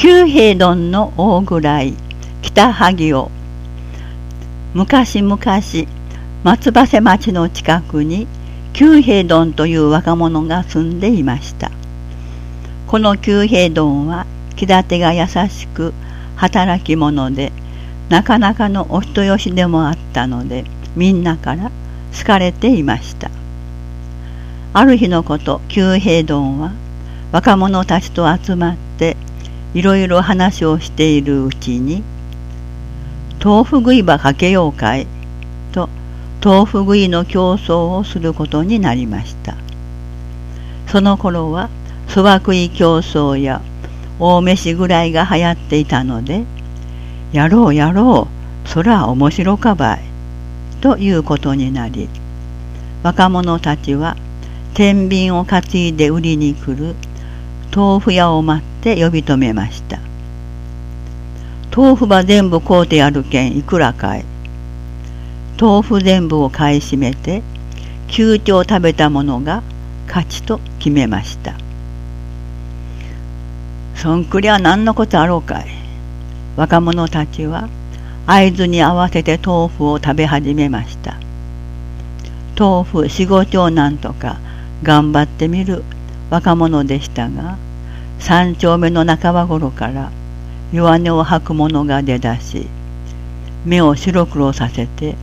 [0.00, 1.80] 九平丼の大蔵
[2.40, 3.30] 北萩尾
[4.72, 5.36] 昔々
[6.44, 8.28] 松葉瀬町の近くに
[8.74, 11.72] 九平丼という若者が住んでいました。
[12.86, 14.24] この九平丼は
[14.54, 15.92] 気立てが優しく
[16.36, 17.50] 働き者で
[18.08, 20.62] なかなかのお人よしでもあったので
[20.94, 21.72] みんなから
[22.16, 23.32] 好かれていました。
[24.74, 26.70] ある日のこと九平丼は
[27.32, 28.87] 若者たちと集まって
[29.74, 32.02] いろいろ話をしているうちに
[33.44, 35.06] 「豆腐食いばかけようかい」
[35.72, 35.88] と
[36.42, 39.54] 豆腐食いの競争をすることになりました。
[40.86, 41.68] その頃は
[42.08, 43.60] そば食い競争や
[44.18, 46.44] 大飯ぐらいが流行っていたので
[47.32, 48.26] 「やろうやろ
[48.64, 50.00] うそら面白かばい」
[50.80, 52.08] ということになり
[53.02, 54.16] 若者たちは
[54.74, 56.94] 天秤を担いで売りに来る
[57.74, 59.98] 豆腐屋を待って呼び止めました。
[61.74, 64.24] 豆腐ば全部買うてやるけんいくらかい。
[65.60, 67.42] 豆腐全部を買い占めて、
[68.08, 69.62] 休丁食べたものが
[70.06, 71.54] 勝ちと決めました。
[73.94, 75.66] そんくりゃ何のことあろうかい。
[76.56, 77.68] 若者たちは
[78.26, 81.16] 合図に合わせて豆腐を食べ始めました。
[82.58, 84.38] 豆腐四五丁なんとか
[84.82, 85.84] 頑張ってみる
[86.30, 87.56] 若者でしたが
[88.18, 90.10] 三丁目の半ば頃から
[90.72, 92.66] 弱音を吐く者が出だし
[93.64, 95.16] 目を白黒させて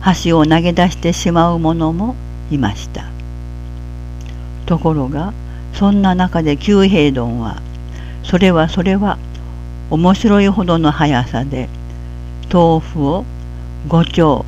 [0.00, 2.14] 箸を投げ出してしまう者も
[2.50, 3.04] いました。
[4.66, 5.32] ところが
[5.72, 7.62] そんな中で九平丼は
[8.22, 9.18] それはそれは
[9.90, 11.68] 面白いほどの速さで
[12.52, 13.24] 豆腐を
[13.88, 14.44] 5丁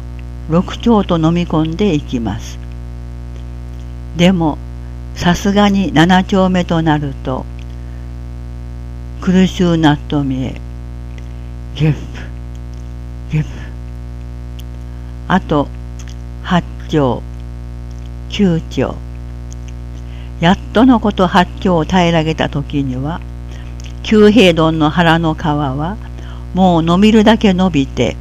[0.50, 2.58] 6丁と飲み込んでいきます。
[4.16, 4.58] でも
[5.16, 7.44] さすがに7丁目となると
[9.20, 10.60] 苦しゅうなっと見え
[11.74, 11.98] ゲップ
[13.32, 13.48] ゲップ。
[15.26, 15.68] あと
[16.44, 17.22] 8丁
[18.28, 18.94] 9丁。
[20.40, 23.20] やっとのこと8丁を平らげた時には
[24.02, 25.96] 九平丼の腹の皮は
[26.54, 28.16] もう伸びるだけ伸びて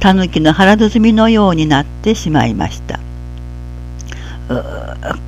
[0.00, 2.98] タヌキの腹包みのようになってしまいました。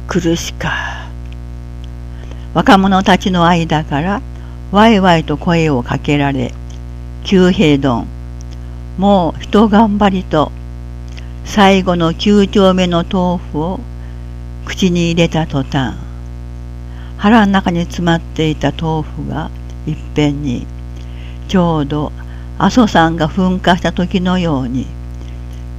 [0.06, 1.08] 苦しか。
[2.54, 4.22] 若者たちの間から
[4.72, 6.52] わいわいと声をかけられ
[7.24, 8.06] 九平丼。
[8.98, 10.50] もう一頑張りと
[11.44, 13.80] 最後の九丁目の豆腐を
[14.66, 15.96] 口に入れた途端
[17.16, 19.50] 腹の中に詰まっていた豆腐が
[19.86, 20.66] いっぺんに
[21.46, 22.12] ちょうど
[22.58, 24.86] 阿蘇山が噴火した時のように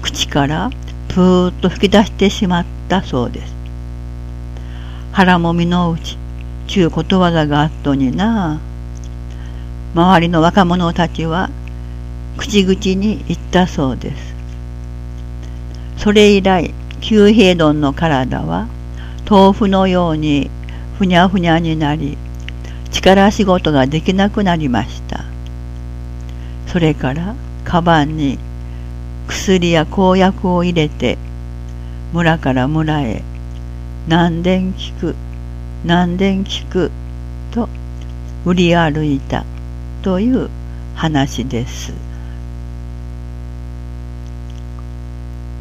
[0.02, 0.70] 口から
[1.10, 3.54] ぷーっと吹き出してしまったそうです。
[5.12, 6.18] 腹もみのうち
[6.68, 8.60] ちゅうことわざがあっとにな
[9.96, 11.50] 周りの若者たちは
[12.38, 14.36] 口々に言ったそうです。
[15.98, 18.68] それ以来九平丼の体は
[19.30, 20.50] 豆腐のように
[20.98, 22.18] ふにゃふにゃになり
[22.92, 25.26] 力仕事ができなくなりました。
[26.68, 28.38] それからカバンに
[29.30, 31.18] 薬や公薬を入れて
[32.14, 33.24] 村から村へ
[34.08, 35.16] 何年聞く
[35.86, 36.92] 何年聞く
[37.52, 37.70] と
[38.46, 39.46] 売り歩いた
[40.02, 40.50] という
[40.96, 42.09] 話です。